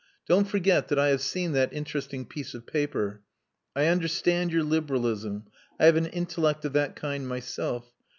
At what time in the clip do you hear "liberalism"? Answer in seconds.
4.63-5.43